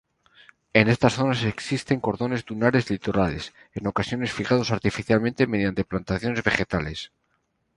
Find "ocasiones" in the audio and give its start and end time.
3.85-4.33